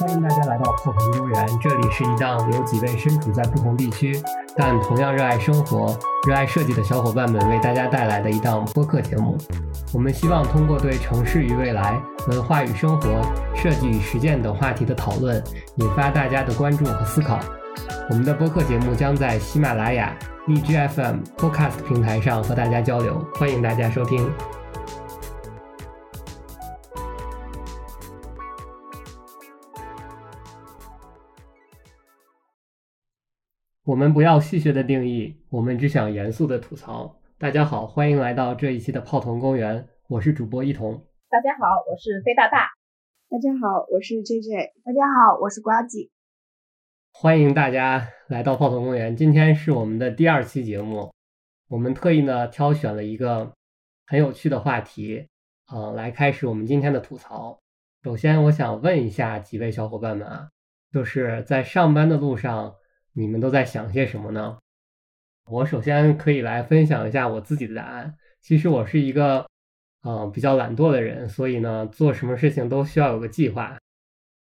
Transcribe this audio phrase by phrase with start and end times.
[0.00, 4.18] 欢迎大家来到泡腾公园，这里是一档由几位身处在不同地区，
[4.56, 5.94] 但同样热爱生活、
[6.26, 9.36] 热爱设计的小伙伴们为大家带来的一档播客节目。
[9.92, 13.20] 我们希望通过对城市与未来、文化与生活、
[13.54, 15.44] 设计与实践等话题的讨论，
[15.76, 17.38] 引发大家的关注和思考。
[18.08, 24.32] 我们的播客节目将在喜马拉雅、荔枝 FM、Podcast 平台上和大家交流，欢迎大家收听。
[33.84, 37.18] 我们不要戏谑的定义，我们只想严肃的吐槽。
[37.38, 41.02] 大家好，欢迎来到这一期的泡桐公园，我是主播一彤。
[41.30, 42.68] 大家好，我是飞大大。
[43.30, 44.72] 大家好，我是 JJ。
[44.84, 46.10] 大家好，我是呱唧。
[47.10, 49.16] 欢迎大家来到泡桐公园。
[49.16, 51.10] 今天是我们的第二期节目，
[51.70, 53.50] 我们特意呢挑选了一个
[54.06, 55.26] 很有趣的话题，
[55.72, 57.58] 呃，来开始我们今天的吐槽。
[58.02, 60.50] 首先，我想问一下几位小伙伴们啊，
[60.92, 62.74] 就是在上班的路上。
[63.12, 64.58] 你们都在想些什么呢？
[65.46, 68.14] 我首先可以来分享一下我自己的答案。
[68.40, 69.44] 其实我是一个，
[70.04, 73.76] 嗯，比较懒惰的人，所以呢，做什么事情都需要有个计划。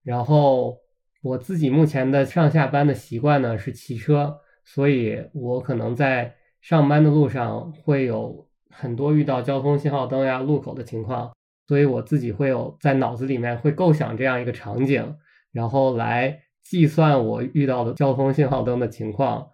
[0.02, 0.76] 然后
[1.22, 11.32] 我自己目前的上下班的习惯呢是骑车，所以我可能在上班的路上会有很多遇到交通信号灯呀、路口的情况，
[11.68, 15.16] 所以我自己会有在脑子里面会构想这样一个场景，
[15.52, 16.42] 然后来。
[16.68, 19.48] 计算我遇到的交通信号灯的情况，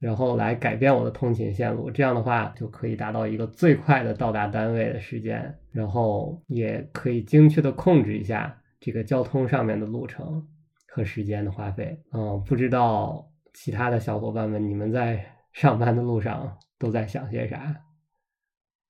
[0.00, 10.44] 然后来改变我的通勤线路，这样的话就可以达到一个最快的到达单位的时间，然后也可以精确的控制一下这个交通上面的路程
[10.88, 12.02] 和时间的花费。
[12.12, 17.76] 嗯，不知道其他的小伙伴们，你们在上班的路上都在想些啥？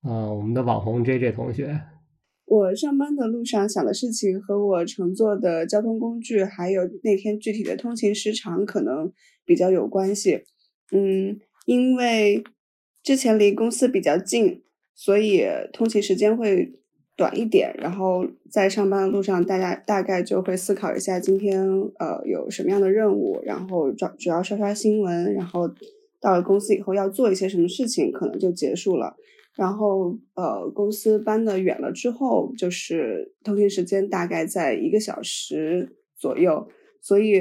[0.03, 1.79] 嗯，我们的网红 J J 同学。
[2.47, 9.11] 我上班的路上想的事情和我乘坐的交通工具，还有那天具体的通勤时长可能
[9.45, 10.43] 比较有关系。
[10.93, 12.41] 嗯，因为
[13.03, 14.63] 之前离公司比较近，
[14.95, 15.43] 所以
[15.73, 16.71] 通勤时间会
[17.17, 17.75] 短一点。
[17.77, 21.61] 然后在上班的路上，大家大概就会思考一下今天
[21.99, 25.69] 呃有什么样的任务，然后主要刷刷新闻，然后
[26.21, 29.17] 到了公司以后要做一些什么事情，可能就结束了。
[29.57, 36.69] 然后，呃，公司搬的远了之后，就是通勤时间大概在一个小时左右，
[37.01, 37.39] 所以，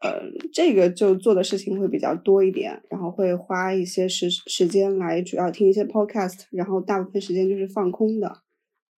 [0.00, 8.32] 呃，这个就做的事情会比较多一点，然后会花一些时时间来主要听一些 podcast，然后大部分时间就是放空的，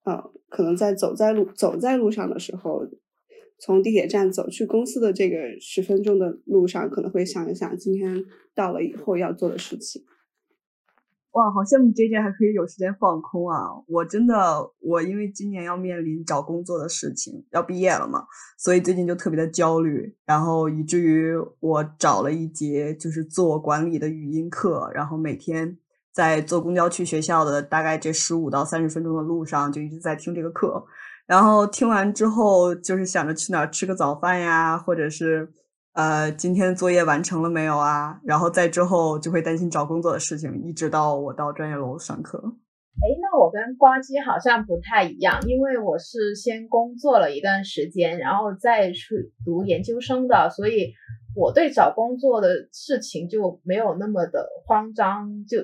[0.04, 2.86] 呃，可能在走在路走在路上的时候，
[3.58, 8.22] 从地铁站走去公司的这个十分钟的路上，可能会想一想今天
[8.54, 10.04] 到了以后要做的事情。
[11.32, 13.70] 哇，好羡慕 J J 还可以有时间放空啊！
[13.88, 18.26] 我真的，我因为今年要面临找工作的事情，要毕业了嘛，
[18.58, 25.78] 所以最近就特别的焦虑，然后以至于我找了一节就是自我管理的语音课，然后每天
[26.12, 30.84] 在坐公交去学校的大概这十五到三十分钟的路上，就一直在听这个课，
[31.28, 35.54] 然后听完之后就是想着去哪儿吃个早饭呀，或者是。
[35.94, 38.22] 呃，今天作业完成了没有啊？
[38.24, 42.38] 然后在之后就会担心找工作的事情，一直到我到专业楼上课。
[42.38, 50.94] 哎，那我跟呱唧好像不太一样，因为我是先工作了一段时间，然后再去读研究生的，所以
[51.36, 55.58] 我对找工作的事情就没有那么的慌张，就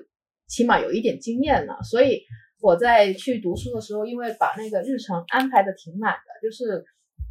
[0.47, 1.77] 起码有一点经验了。
[1.83, 2.21] 所以
[2.61, 6.83] 我在去读书的时候，因为把那个日程安排的挺满的，就是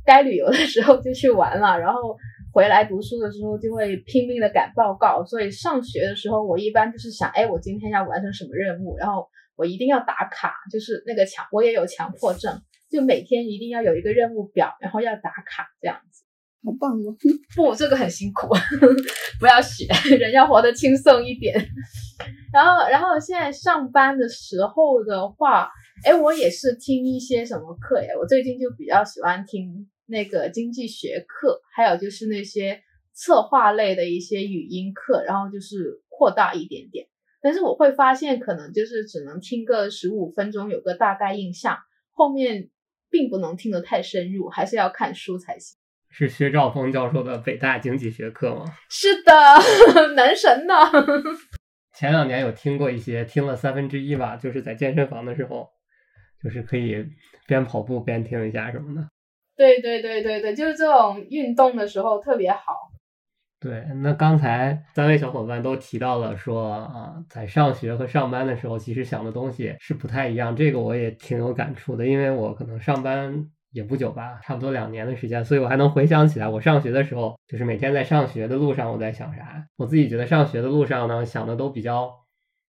[0.06, 2.16] 该旅游的时候就去玩了，然后。
[2.54, 9.26] 回来读书的时候就会拼命的赶报告，所以上学的时候我一般就是想，哎，我今天要完成什么任务，然后
[9.56, 16.22] 我一定要打卡，就是那个强，我也有强迫症，就每天一定要有一个任务表，然后要打卡这样子。
[16.64, 17.12] 好棒哦！
[17.56, 18.46] 不，这个很辛苦，
[19.40, 19.86] 不要学，
[20.16, 21.54] 人要活得轻松一点。
[22.52, 25.68] 然后，然后现在上班的时候的话，
[26.04, 28.16] 哎，我也是听一些什么课哎？
[28.16, 29.90] 我最近就比较喜欢听。
[30.06, 37.06] 那个经济学课，还有就是那些策划类的一些语音课，然后就是扩大一点点。
[37.40, 41.78] 但是我会发现，可能就是只能听个十五分钟，有个大概印象，
[42.12, 42.70] 后面
[43.10, 45.76] 并不能听得太深入，还是要看书才行。
[46.10, 48.64] 是薛兆丰教授的北大经济学课吗？
[48.88, 49.32] 是的，
[50.14, 50.74] 男神呢。
[51.92, 55.68] 前两年有听过一些，听了三分之一吧，就是在健身房的时候，
[56.42, 57.04] 就是可以
[57.46, 59.08] 边跑步边听一下什么的。
[59.56, 62.90] 对对对对对，就是这种运动的时候特别好。
[63.60, 70.54] 对，那刚才三位小伙伴都提到了说啊，在上学和上班的时候，其实想的东西是不太一样。
[70.54, 79.66] 这个我也挺有感触的，因为我可能上班也不久吧，差不多两年的时间，所以我还能回想起来，我上学的时候，就是每天在上学的路上我在想啥。
[79.76, 82.12] 我自己觉得上学的路上呢，想的都比较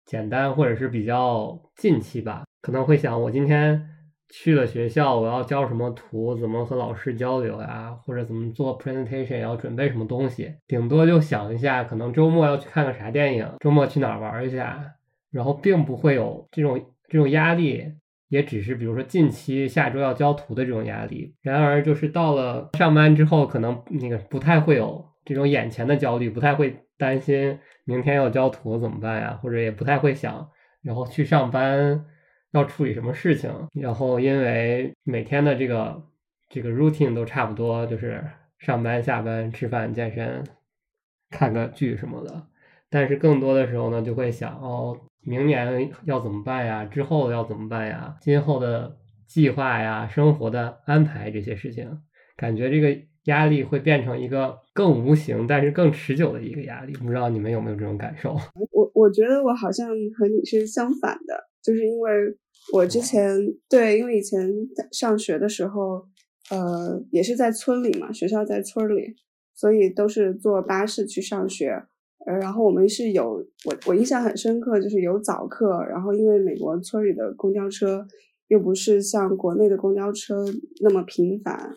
[0.05, 3.85] 简单，或者是比较近期吧，可能会想我今天
[4.31, 14.95] 去了学校，我要交什么图，怎么和老师交流呀，或者怎么做 presentation，要准备什么东西，顶多就想一下，可能周末要去看个啥电影，周末去哪儿玩一下，
[15.31, 17.93] 然后并不会有这种这种压力。
[18.31, 30.49] 也只是比如说近期下周要交图的这种压力，然而就是到了上班之后，可能那个不太会有这种眼前的焦虑，不太会担心明天要交图怎么办呀，或者也不太会想，
[30.83, 32.05] 然后去上班
[32.55, 36.03] 要处理什么事情，然后因为每天的这个
[36.49, 38.25] 这个 routine 都差不多，就是
[38.59, 40.43] 上班、下班、吃饭、健身、
[41.31, 42.47] 看个剧什么的，
[42.89, 44.99] 但是更多的时候呢，就会想哦。
[45.27, 46.85] 明年要怎么办呀？
[46.85, 48.15] 之后要怎么办呀？
[48.21, 48.95] 今后的
[49.27, 51.99] 计划呀、生活的安排这些事情，
[52.37, 56.93] 感觉这个压力会变成一个更无形，但是更持久的一个压力。
[56.93, 58.37] 不知道你们有没有这种感受？
[58.71, 62.11] 我我觉得我好像和你是相反的，就是因为
[62.73, 63.39] 我之前
[63.69, 64.51] 对，因为以前
[64.91, 66.07] 上学的时候，
[66.51, 69.15] 呃，也是在村里嘛，学校在村里，
[69.55, 71.85] 所以都是坐巴士去上学。
[72.27, 78.07] 呃，然后我们是有我我印象很深刻，就是有早课，然后因为美国村里的公交车
[78.49, 80.43] 又不是像国内的公交车
[80.81, 81.77] 那么频繁，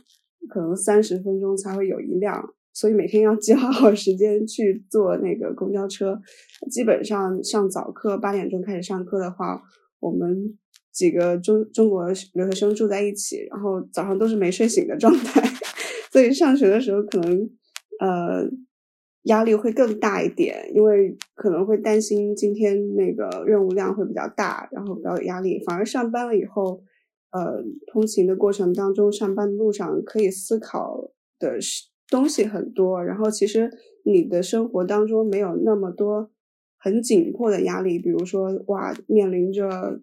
[0.49, 2.41] 可能三十分钟才会有一辆，
[2.71, 6.17] 所以每天要计划好时间去坐那个公交车。
[6.71, 9.61] 基本上上早课八点钟开始上课的话，
[9.99, 10.57] 我们
[10.97, 15.41] 几个中中国留学生住在一起，然后早上都是没睡醒的状态，
[16.11, 17.49] 所以上学的时候可能
[17.99, 18.49] 呃。
[19.23, 25.61] 压力会更大一点，因为可能会担心今天那个任务量会比较大，然后比较有压力。
[25.65, 26.81] 反而上班了以后，
[27.31, 27.61] 呃，
[27.91, 31.57] 通勤的过程当中，上班的路上可以思考的
[32.09, 33.03] 东西很多。
[33.03, 33.69] 然后其实
[34.05, 36.31] 你的生活当中没有那么多
[36.77, 39.99] 很紧迫的压力，比如说哇，面临着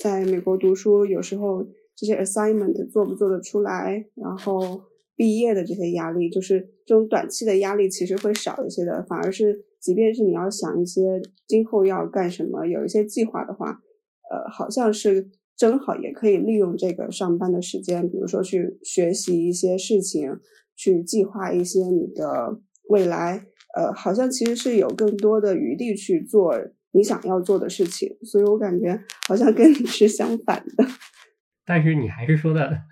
[0.00, 1.62] 在美国读书，有时候
[1.94, 4.82] 这些 assignment 做不做得出来，然后。
[5.16, 9.04] 毕业的这些压力，就是这种短期的压力，其实会少一些的。
[9.06, 13.82] 反而是，即便是你要想一些今后要干什么，有一些计划的话，
[14.30, 20.38] 呃，好像是正好也可以利用这个上班的时间，比如说去学习一些事情，
[20.74, 22.58] 去计划一些你的
[22.88, 23.44] 未来。
[23.76, 26.54] 呃，好像其实是有更多的余地去做
[26.92, 28.16] 你想要做的事情。
[28.22, 30.84] 所以我感觉好像跟你是相反的。
[31.64, 32.82] 但是你还是说的。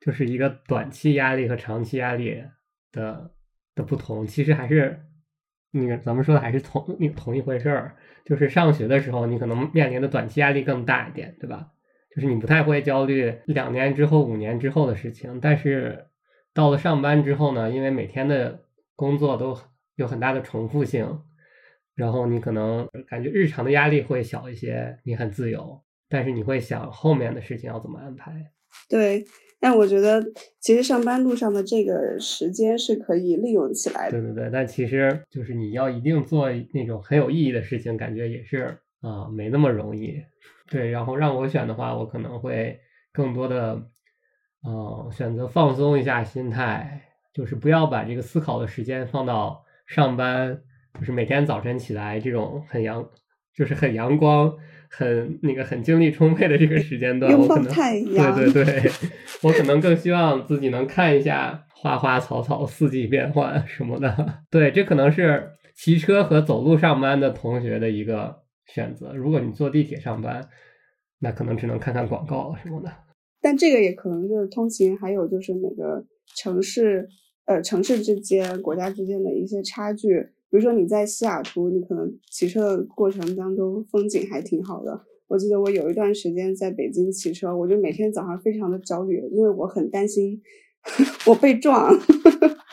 [0.00, 2.44] 就是一个短期压力和长期压力
[2.92, 3.30] 的
[3.74, 5.00] 的不同，其实还是
[5.70, 7.96] 那个咱们说的还是同同一回事儿。
[8.22, 11.68] 就是上学的时候，你可能面临的短期压力更大一点，对吧？
[12.14, 15.40] 就是你不太会焦虑两年之后、五年之后的事情。
[15.40, 16.04] 但是
[16.52, 19.58] 到了上班之后呢，因为每天的工作都
[19.94, 21.22] 有很大的重复性，
[21.94, 28.32] 然后你可能感觉日常的压力会小一些，你很自由，但是你会想后面的事情要怎么安排。
[28.88, 29.24] 对。
[29.60, 30.22] 但我觉得，
[30.60, 34.20] 其实上班路上的这个时间是可以利用起来的。
[34.20, 40.22] 对对对，但其实就是你要一定做那种很有意义的事情，感觉也是啊，没那么容易。
[40.68, 42.78] 对，然后让我选的话，我可能会
[43.10, 43.86] 更多的，
[44.68, 47.00] 嗯，选择放松一下心态，
[47.32, 50.60] 就是不要把这个思考的时间放到上班，
[50.98, 53.08] 就是每天早晨起来这种很阳，
[53.56, 54.54] 就是很阳光。
[54.96, 58.90] 很那个很精力充沛的这个时间段，我可能对对对，
[59.42, 64.16] 我可能更希望自己能看一下花花草草、四季变换什么的。
[64.52, 69.12] 对，这可能是骑车和走路上班的同学的一个选择。
[69.14, 70.48] 如果你坐地铁上班，
[71.18, 72.92] 那可能只能看看广告什么的。
[73.40, 76.04] 但这个也可能就是通勤，还有就是每个
[76.36, 77.08] 城市
[77.46, 80.28] 呃城市之间、国家之间的一些差距。
[80.54, 85.00] 比如说你在西雅图，你可能骑车的过程当中风景还挺好的。
[85.26, 90.40] 我记得我有一段时间在北京骑车，我就每天早上非常的焦虑，因为我很担心
[91.26, 91.92] 我被撞。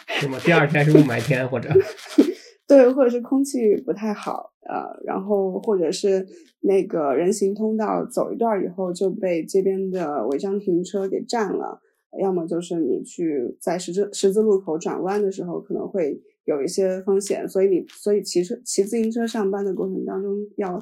[0.05, 0.37] 是吗？
[0.45, 1.71] 第二天是雾霾天，或者
[2.69, 6.23] 对，或者是空气不太好，呃，然后或者是
[6.59, 11.81] 那个人行通道走一段以后就被这边的违章停车给占了，
[12.21, 16.21] 要么就是你去在十字十字路口转弯的时候可能会。
[16.45, 20.81] 有一些风险，所以你所以骑车骑自行车上班的过程当中，要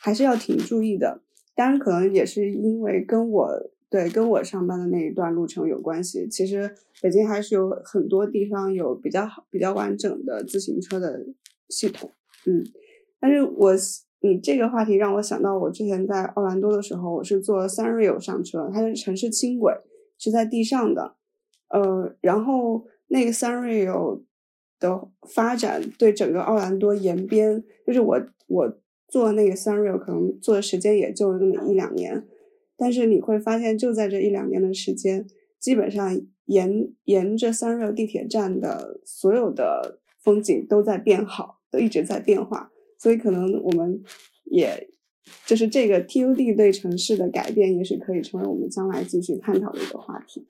[0.00, 1.22] 还是要挺注意的。
[1.54, 3.48] 当然，可能也是因为跟我
[3.90, 6.28] 对跟我上班的那一段路程有关系。
[6.28, 6.70] 其实
[7.02, 11.24] 北京还是有很多地方有比较好、比较完整的自行车的
[11.68, 12.10] 系统。
[12.46, 12.62] 嗯，
[13.18, 13.72] 但是我
[14.20, 19.72] 你这个话题让我想到，我之前在奥兰多的时候，我是坐三 rail 上车，它是城市轻轨，
[20.18, 21.16] 是在地上的，
[21.70, 24.22] 呃，然后那个 Sunrail
[24.78, 32.24] 的发展对整个奥兰多沿边，就是我我做那个 Sunrail 可能做的时间也就那么一两年，
[32.76, 35.26] 但是你会发现就在这一两年的时间，
[35.58, 44.02] 基本上沿沿着 Sunrail 地铁站的所有的风景都在变好，都一直在变化，所以可能我们
[44.44, 44.88] 也。
[45.44, 50.48] 就是这个 TUD 对城市的改变，也是可以成为我们将来继续探讨的一个话题。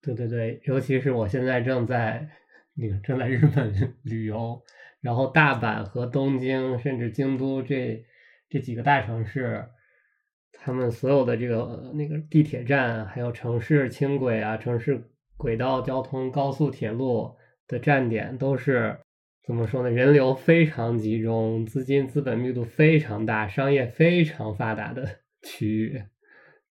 [0.00, 2.28] 对对对，尤其是我现在正在
[2.74, 4.62] 那个正在日本旅游，
[5.00, 8.04] 然后大阪和东京，甚至京都这
[8.48, 9.64] 这几个大城市，
[10.52, 17.36] 他们所有的这个那个地铁站，还有城市轻轨啊、城市轨道交通、高速铁路
[17.66, 18.98] 的站点，都是。
[19.44, 19.90] 怎么说呢？
[19.90, 25.04] 人流非常集中，资金资本密度非常大，商业非常发达的
[25.42, 26.00] 区域，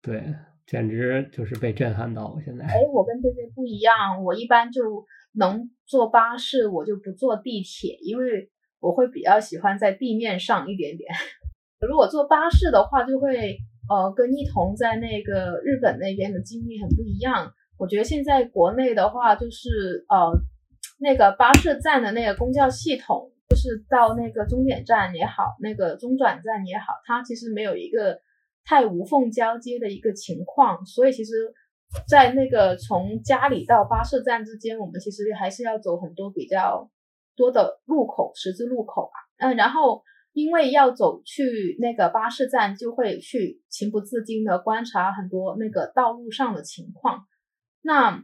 [0.03, 0.23] 对，
[0.69, 2.29] 简直就是被震撼到。
[2.29, 8.49] 我现在，哎，我跟这些不一样，我一般就能坐巴士，我就不坐地铁，因为
[8.79, 11.11] 我会比较喜欢在地面上一点点。
[11.89, 13.57] 如果坐巴士的话，就会
[13.89, 17.53] 呃跟一同在那个日本那边的经历很不一样。
[17.79, 20.39] 我觉得现在国内的话，就是呃。
[21.01, 28.19] 那个巴士站的那个公交系统，就是到那个终点站也好，那个中转站也好，它其实没有一个
[28.69, 31.33] 太无缝交接的一个情况，所以其实，
[32.07, 36.91] 在那个从家里到巴士站之间，我们其实还是要走很多比较
[37.35, 40.03] 多的路口，十字路口啊，嗯，然后
[40.35, 47.25] 因为要走去那个巴士站，就会去情不自禁的观察很多那个道路上的情况，
[47.81, 48.23] 那。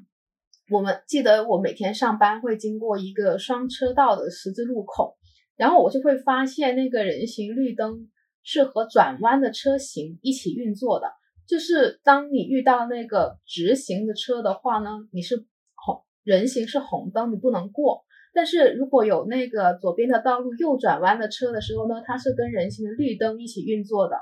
[0.70, 5.14] 我们记得我每天上班会经过一个双车道的十字路口，
[5.56, 8.08] 然后我就会发现那个人行绿灯
[8.44, 11.08] 是和转弯的车型一起运作的。
[11.48, 18.04] 就是当你遇到那个直行的车的话呢，你是红人行是红灯，你不能过。
[18.32, 24.16] 但是如果有那个左边的道路右转弯的车的时候呢，它是跟人行的绿灯一起运作的。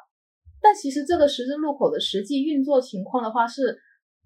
[0.63, 3.79] 但其实这个十字路口的实际运作情况的话是。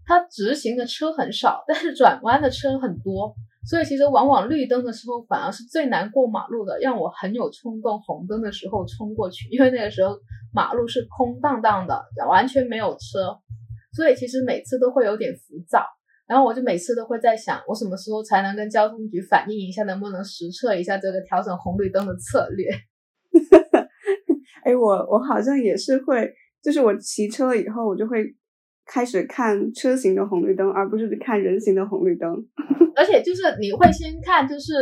[0.08, 3.34] 它直行的车很少，但是转弯的车很多，
[3.68, 10.16] 所以其实往往绿灯的时候反而是最难过马路的，让我很有冲动红灯的时候冲过去，因为那个时候
[10.54, 13.36] 马路是空荡荡的，完全没有车，
[13.92, 15.84] 所以其实每次都会有点浮躁。
[16.28, 22.68] 然后我就每次都会在想，我什么时候才能跟交通局反映一下，能不能实测一下这个调整红绿灯的策略？
[24.64, 26.32] 哎，我我好像也是会，
[26.62, 28.24] 就是我骑车了以后，我就会。
[28.86, 32.32] 开始看车型的红绿灯，而不是看人行的红绿灯。
[32.94, 34.72] 而且就是你会先看，就是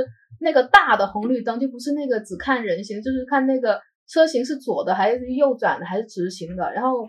[0.41, 6.73] 那个大的红绿灯，就不是那个只看人行，就是看那个车型是左的还是右转的还是直行的。
[6.73, 7.09] 然后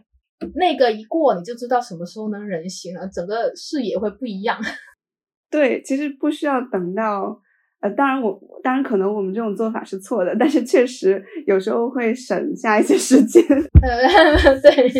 [0.55, 4.57] 那个一过，你就知道什么时候能人行了，整个视野会不一样。
[5.51, 7.39] 对，其实不需要等到，
[7.81, 13.43] 呃，当然我当然可能我们这种做法是错的，但是确实有时候会省下一些时间。
[13.81, 14.91] 呃， 对。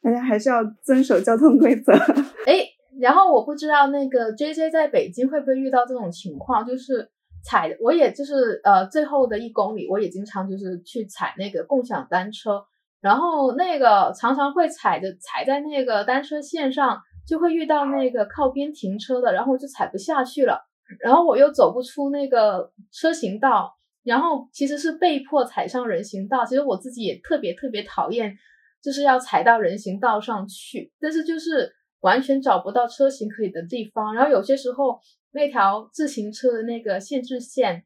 [0.00, 1.92] 大家还是要遵守交通规则。
[2.46, 2.64] 哎，
[3.00, 7.10] 然后我不知道那个 J J 在北京会不会遇到这种情况，就是
[7.44, 12.64] 踩，我也就是呃最后的一公里，我也经常就是去踩那个共享单车，
[13.00, 20.60] 然后那个常常会踩着踩在那个单车线上，就会遇到那个靠边停车的，然后就踩不下去了，
[21.00, 23.74] 然后我又走不出那个车行道，
[24.04, 26.44] 然后其实是被迫踩上人行道。
[26.44, 28.36] 其实我自己也特别特别讨厌。
[28.82, 34.14] 就是要踩到人行道上去，但是就是完全找不到车行可以的地方。
[34.14, 35.00] 然后有些时候
[35.32, 37.84] 那条自行车的那个限制线，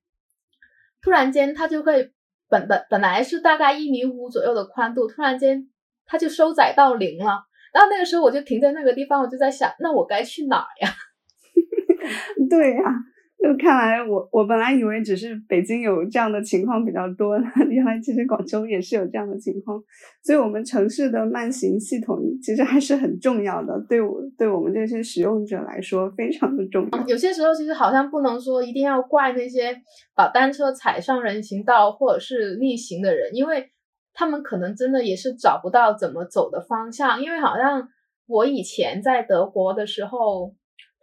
[1.01, 2.13] 突然间它就会
[2.49, 5.69] 本本本来是大概一米五左右的宽度，突然间
[6.05, 7.45] 它就收窄到零了。
[7.73, 10.91] 然后那个时候我就停在那个地方，我就在想，那我该去哪儿呀？
[12.51, 12.83] 对呀。
[13.43, 17.37] 就看来我我本来以为只是北京有这样的情况比较多，
[17.69, 19.83] 原来其实广州也是有这样的情况，
[20.23, 27.07] 所以我们城市的慢行系统其实还是很重要的，对我对我们这些使用者来说非常的重要。
[27.09, 29.77] 有些时候其实好像不能说一定要怪那些
[30.15, 33.71] 把单车踩上人行道或者是逆行的人，因为
[34.15, 37.89] 他们可能真的也是找不到怎么走的方向，因为好像
[38.29, 40.55] 我以前在德国的时候。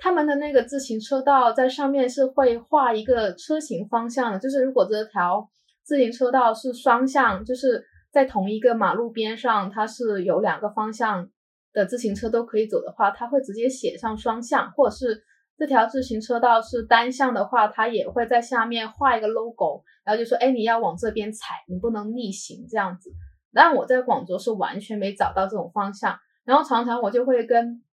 [0.01, 5.46] 他们的那个自行车道在上面是会画一个车型方向的，就是如果这条
[5.84, 11.29] 自行车道是双向，就是在同一个马路边上，它是有两个方向
[11.74, 15.22] 的自行车都可以走的话，它会直接写上双向，或者是
[15.58, 23.12] 这条自行车道是单向的话，它也会在下面画一个 logo，然后就说，哎，你要往这边踩，你不能逆行这样子。
[23.51, 27.84] 但我在广州是完全没找到这种方向，然后常常我就会跟。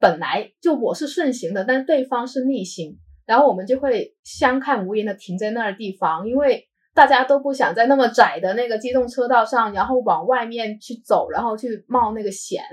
[0.00, 12.64] 本来就我是顺行的，但对方是逆行，然后我们就会相看无言的停在那儿地方，因为大家都不想在那么窄的那个机动车道上，然后往外面去走，然后去冒那个险，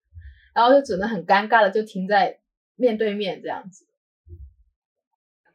[0.54, 2.38] 然后就只能很尴尬的就停在
[2.76, 3.84] 面对面这样子。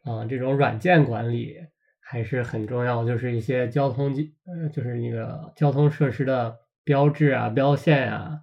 [0.04, 1.56] 啊，这种软件管理
[2.00, 8.42] 还是很重要，就是一些交通机，呃，就是那个交通设施的标志啊、标线啊，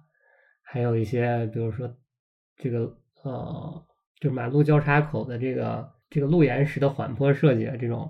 [0.63, 1.95] 还有一些，比如说
[2.59, 3.83] 这个呃，
[4.19, 8.01] 就是马路交叉口的这个这个路沿石的缓坡设计啊，这种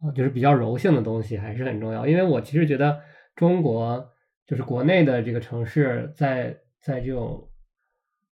[0.00, 2.06] 啊，就是比较柔性的东西还是很重要。
[2.06, 3.00] 因为我其实觉得
[3.34, 4.08] 中国
[4.46, 7.48] 就是国内的这个城市，在在这种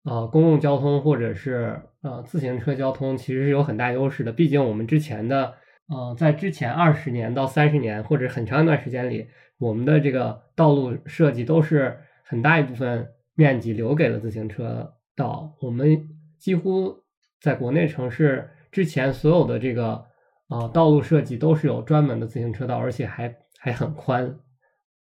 [0.05, 4.33] 呃公共交通或者是呃自行车交通，其实是有很大优势的。
[4.33, 5.55] 毕竟我们之前的
[5.89, 9.27] 呃在之前二十年到三十年或者很长一段时间里，
[9.59, 15.55] 我们的这个道路设计都是很大一部分面积留给了自行车道。
[15.61, 16.09] 我们
[16.39, 16.95] 几乎
[17.43, 20.03] 在国内城市之前所有的这个
[20.49, 24.39] 啊道路设计都是有专门的自行车道，而且还还很宽。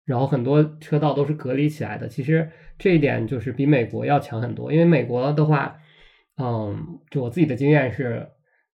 [0.06, 2.48] 然后很多车道都是隔离起来的，其实
[2.78, 4.72] 这一点就是比美国要强很多。
[4.72, 5.76] 因为美国的话，
[6.38, 8.24] 嗯，就我自己的经验是，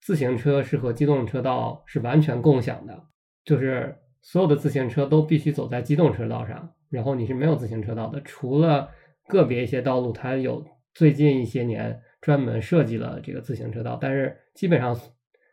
[0.02, 3.04] 自行车是和机动车道是完全共享的，
[3.46, 8.20] 就是所有的自行车都必须走在机动车道上，然后你是没有自行车道的。
[8.20, 8.90] 除了
[9.26, 10.62] 个别一些道路，它有
[10.94, 14.98] 最近一些年专门设计了这个自行车道，但是基本上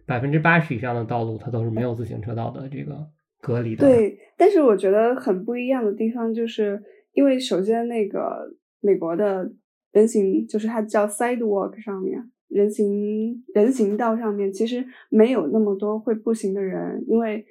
[0.06, 3.08] 百分之八十以上的道路它都是没有自行车道的这个。
[3.42, 9.50] 隔离的对，但是我觉得很不一样的地方，就是因为首先那个美国的
[9.94, 17.46] 人行，就是它叫 sidewalk 上面，人行人行道上面其实没有那么多会步行的人，因为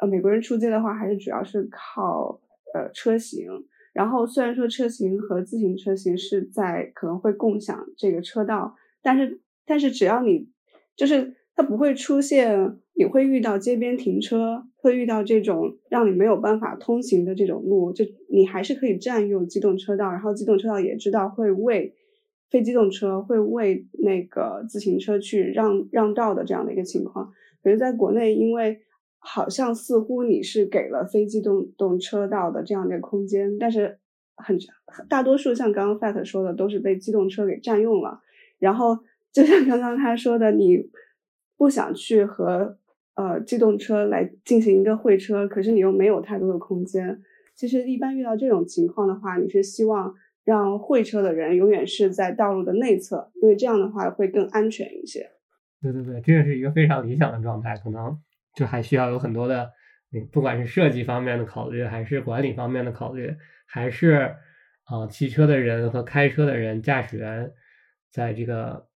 [0.00, 2.40] 呃美国人出街的话还是主要是靠
[2.72, 3.50] 呃车型，
[3.98, 10.48] 然后虽然说车型和自行车型是在可能会共享这个车道，但是但是只要你
[10.94, 12.78] 就是它不会出现。
[13.00, 21.94] 你会遇到街边停车，会遇到这种让你没有办法通行的这种路，就你还是可以占用机动车道，然后机动车道也知道会为
[22.50, 27.32] 非机动车会为那个自行车去让让道的这样的一个情况。
[27.62, 28.80] 可是在国内，因为
[29.18, 33.98] 好像似乎你是给了非机动动车道的这样的空间，但是
[34.36, 34.58] 很
[35.08, 38.20] 大多数像刚刚 Fat 说的都是被机动车给占用了。
[38.58, 38.98] 然后
[39.32, 40.90] 就像刚刚他说的，你
[41.56, 42.78] 不想去和
[43.14, 47.20] 呃，机动车来进行一个会车，可是你又没有太多的空间。
[47.56, 55.28] 其实一般遇到这种情况的话，你是希望让会车的人永远是在道路的内侧，因为这样的话会更安全一些。
[55.82, 58.16] 对对对，这个是一个非常理想的状态，可能
[58.54, 59.72] 就还需要有很多的，
[60.32, 64.36] 不管是设计方面的考虑，还是管理方面的考虑，还是
[64.84, 67.52] 啊骑车的人和开车的人、驾驶员
[68.10, 68.86] 在这个。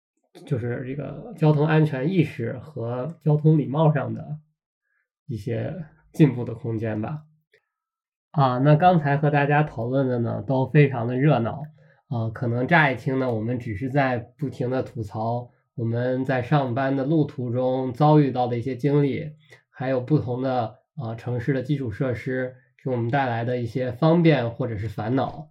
[0.47, 4.38] 就是这个交通安全意识和交通礼貌上的
[5.27, 5.85] 一些
[6.15, 7.25] 进步的空间吧。
[8.31, 11.65] 啊，那刚才和大家讨论的呢，都非常的热闹。
[12.09, 19.33] 啊，可能乍一听呢，我们只是在不停的吐槽我们在上班的路途中遭遇到的一些经历，
[19.71, 25.49] 还有不同的啊城市的基础设施给我们带来的一些方便或者是烦恼。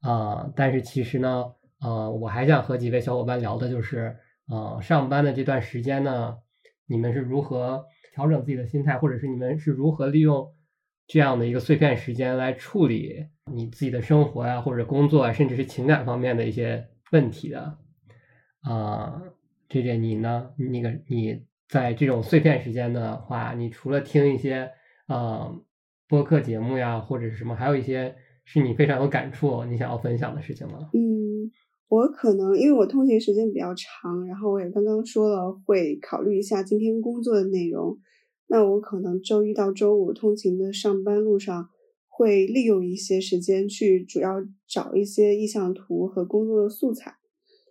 [0.00, 4.16] 啊，但是其实呢，呃，我还想和几位小伙伴聊的就是。
[4.46, 6.36] 啊，上班的这段时间呢，
[6.86, 10.52] 你们是如何调整自己的心态，或者是你们是如何利用
[11.06, 17.78] 这样的一个碎片时间来处理你自己的生活呀，或者工作啊，甚至是情感方面的一些问题的？
[18.64, 19.22] 啊，
[19.68, 20.50] 这点你呢？
[20.56, 24.70] 那个你在这种碎片时间的话，你除了听一些
[25.06, 25.54] 啊
[26.08, 30.90] 播客节目呀，或者是什么，还有一些是你非常有感触，你想要分享的事情吗？
[30.92, 31.50] 嗯。
[31.86, 37.96] 我可能因为我通勤时间比较长，然后我也刚刚说了会考虑一下今天工作的内容，
[38.48, 41.68] 那我可能周一到周五通勤的上班路上
[42.08, 47.14] 会利用一些时间去主要找一些意向图和工作的素材，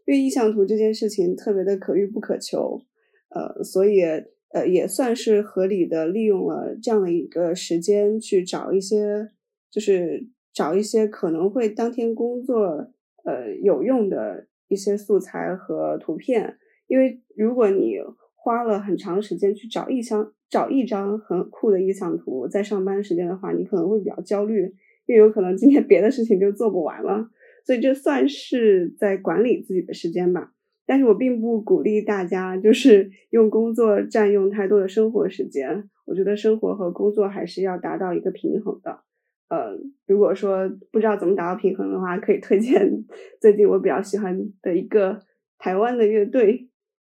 [0.05, 2.81] 因为意向图这件事情特别的可遇不可求，
[3.29, 4.01] 呃，所以
[4.49, 9.29] 呃也算是合理的利用了这样的一个时间去找一些，
[9.71, 12.91] 就是找一些可能会当天工作。
[13.25, 17.95] 呃，有用的一些素材和图片，因为如果你
[18.35, 24.63] 花了很长时间去找一张找一张很酷的意向图，在上班时间的话，你可能会比较焦虑，
[25.05, 27.29] 因为有可能今天别的事情就做不完了。
[27.63, 30.53] 所以这算是在管理自己的时间吧。
[30.85, 35.89] 但是我并不鼓励大家就是 用工作占用太多的生活时间。
[36.05, 38.99] 我觉得生活和工作还是要达到一个平衡的。
[39.47, 43.05] 呃，如果说不知道怎么达到平衡的话，可以推荐
[43.39, 45.21] 最近我比较喜欢的一个
[45.57, 46.69] 台湾的乐队，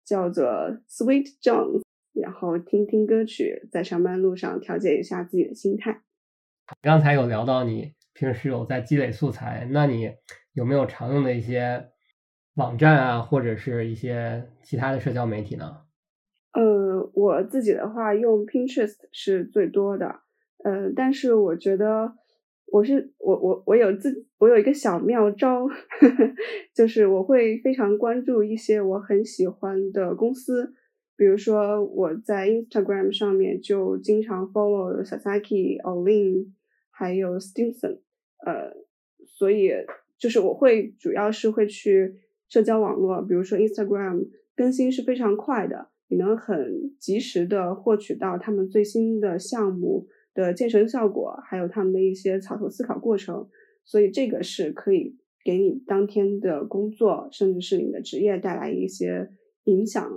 [0.06, 0.46] 叫做
[0.88, 1.82] Sweet John，
[2.14, 6.00] 然后听听歌曲，在上班路上调节一下自己的心态。
[6.80, 10.11] 刚才有聊到你平时有在积累素材，那你
[10.52, 11.90] 有没有常用的一些
[12.57, 15.83] 网站啊，或者是一些其他的社交媒体呢？
[16.52, 20.07] 呃，我自己的话用 Pinterest 是最多的，
[20.64, 22.14] 呃，但是我觉得
[22.66, 26.35] 我是我我我有自我有一个小妙招呵呵，
[26.74, 30.74] 就是我会非常关注一些我很喜欢的公司，
[31.16, 36.48] 比如说我在 Instagram 上面就经常 follow Sasaki、Olin，
[36.90, 38.00] 还有 Stimson，
[38.44, 38.72] 呃，
[39.27, 39.70] 所以
[40.18, 42.14] 就是我会主要是会去
[42.48, 45.90] 社交网络，比如说 Instagram 更新是非常快的。
[46.11, 53.46] 你能很及时的获取到他们最新的项目的建成效果，还有他们的一些草图思考过程，
[53.85, 59.29] 所以这个是可以给你当天的工作，甚至是你的职业带来一些
[59.64, 60.11] 影响，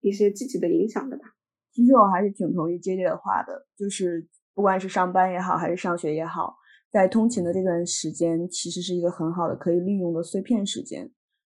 [0.00, 1.22] 一些积极的影响的吧。
[1.70, 6.56] 其实我还是挺同意 J J 的话的，就是不管是上班也好，还是上学也好，
[6.90, 11.10] 在通勤的这段时间，其实是一个很好的可以利用的碎片时间。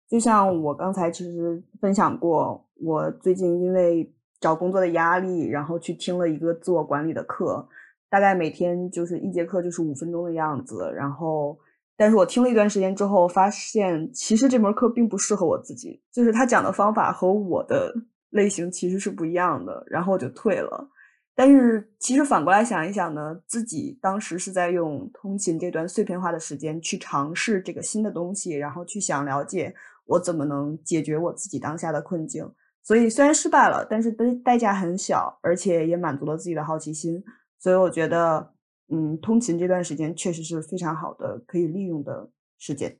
[0.08, 7.68] 就像我刚才其实分享过，我最近因为找工作的压力，然后去听了一个自我管理的课，
[8.08, 10.92] 大概每天就是一节课就是五分钟的样子。
[10.94, 11.58] 然后，
[11.96, 17.92] 但是我听了一段时间之后，发现其实这门课并不适合我自己，就是他讲的方法和我的
[18.30, 20.88] 类型其实是不一样的，然后我就退了。
[21.36, 29.74] 但是其实反过来想一想呢，自己当时是在用通勤这段碎片化的时间去尝试这个新的东西，然后去想了解。
[30.08, 32.48] 我怎么能解决我自己当下的困境？
[32.80, 37.20] 所以虽然失败了，但是代代价很小，而且也满足了自己的好奇心。
[37.58, 38.54] 所以我觉得，
[38.88, 42.96] 嗯，通勤这段时间确实是非常好的可以利用的时间。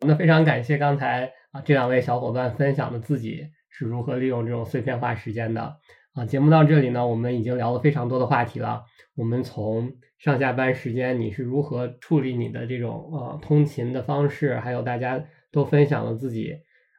[0.00, 5.76] 那非常感谢刚才啊这两位小伙伴分享的自己是如何利用这种碎片化时间的
[6.14, 6.24] 啊。
[6.24, 8.84] 节目到这里呢，我们已经聊了非常多的话题了。
[9.14, 15.24] 我们从上下班时间你是如何处理你的这种呃通勤的方式，还有大家。
[15.54, 16.52] 都分享了自己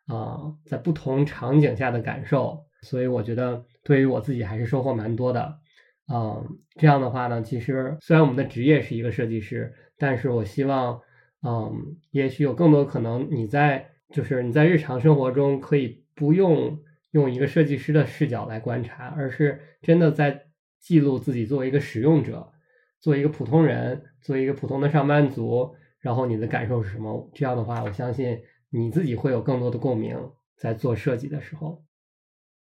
[0.08, 5.60] 啊在不同场景下的感受，所以我觉得对于我自己还是收获蛮多的。
[6.08, 11.01] 嗯，这样的话呢，其实虽然我们的职业是一个设计师，但是我希望，
[11.45, 16.80] 嗯，也许有更多可能你在就是你在日常生活中可以不用
[17.15, 20.47] 用一个设计师的视角来观察，而是真的在
[20.82, 22.51] 记录自己作为一个使用者，
[22.99, 25.73] 作为一个普通人，作为一个普通的上班族。
[26.01, 27.32] 然后你的感受是什么？
[27.34, 30.17] 这样的话，我相信你自己会有更多的共鸣，
[30.58, 31.86] 在做设计的时候。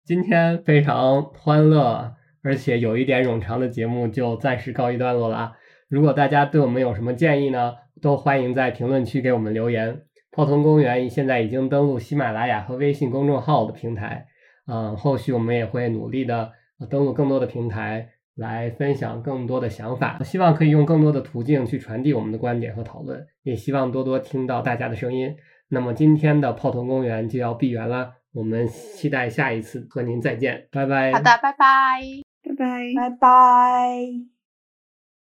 [0.03, 5.53] 今天非常欢乐，而且有一点冗长的节目就暂时告一段落了。
[5.87, 10.01] 如果大家对我们有什么建议呢，都欢迎在评论区给我们留言。
[10.31, 14.27] 泡腾公园现在已经登录喜马拉雅和微信公众号的平台，
[14.67, 16.51] 嗯，后续我们也会努力的
[16.89, 18.09] 登录更多的平台。
[18.35, 25.35] 来分享更多的想法，希望可以用更多的途径去传递我们的观点和讨论，也希望多多听到大家的声音。
[25.67, 31.11] 那么今天的泡腾公园就要闭园了，我们期待下一次和您再见，拜拜。
[31.11, 31.99] 好的，拜拜，
[32.41, 34.40] 拜拜，拜拜。